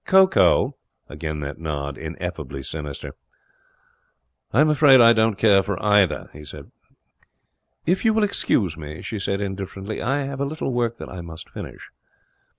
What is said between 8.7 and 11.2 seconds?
me,' she said, indifferently, 'I have a little work that